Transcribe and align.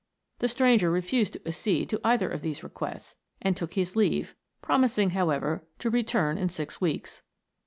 The 0.39 0.47
stranger 0.47 0.89
refused 0.89 1.33
to 1.33 1.47
accede 1.47 1.87
to 1.91 2.01
either 2.03 2.27
of 2.27 2.41
these 2.41 2.63
requests, 2.63 3.17
and 3.39 3.55
took 3.55 3.75
his 3.75 3.95
leave, 3.95 4.33
promising, 4.59 5.11
however, 5.11 5.63
to 5.77 5.91
return 5.91 6.39
in 6.39 6.49
six 6.49 6.81
weeks. 6.81 7.21